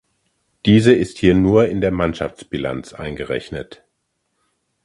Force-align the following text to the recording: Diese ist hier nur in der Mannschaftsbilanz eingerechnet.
Diese 0.65 0.93
ist 0.95 1.19
hier 1.19 1.35
nur 1.35 1.67
in 1.69 1.79
der 1.79 1.91
Mannschaftsbilanz 1.91 2.93
eingerechnet. 2.93 3.83